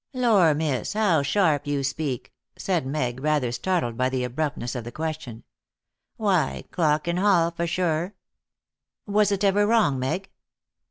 [0.15, 4.91] "Lor, miss, how sharp you speak!" said Meg, rather startled by the abruptness of the
[4.91, 5.43] question.
[6.17, 8.15] "Why, clock in hall, for sure!"
[9.05, 10.31] "Was it ever wrong, Meg?"